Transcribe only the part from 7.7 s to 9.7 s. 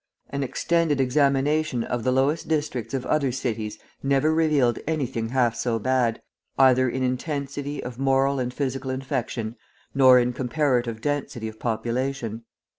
of moral and physical infection,